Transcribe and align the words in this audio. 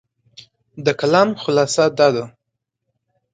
د 0.85 0.87
کلام 0.99 1.29
خلاصه 1.43 1.85
دا 1.97 2.07
ده، 2.15 2.25